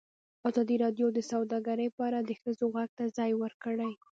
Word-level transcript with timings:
ازادي 0.49 0.75
راډیو 0.83 1.07
د 1.13 1.19
سوداګري 1.31 1.87
په 1.95 2.01
اړه 2.07 2.19
د 2.23 2.31
ښځو 2.41 2.65
غږ 2.75 2.89
ته 2.97 3.05
ځای 3.17 3.31
ورکړی. 3.41 3.91